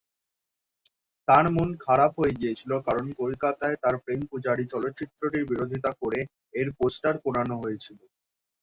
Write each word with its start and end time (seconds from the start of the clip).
তার 1.27 1.45
মন 1.55 1.69
খারাপ 1.85 2.11
হয়ে 2.19 2.37
গিয়েছিলো 2.39 2.75
কারণ 2.87 3.05
কোলকাতায় 3.17 3.77
তার 3.83 3.95
'প্রেম 3.99 4.21
পূজারী' 4.29 4.71
চলচ্চিত্রটির 4.73 5.43
বিরোধিতা 5.51 5.91
করে 6.01 6.19
এর 6.53 6.67
পোস্টার 6.77 7.13
পোড়ানো 7.23 7.55
হয়েছিলো। 7.63 8.03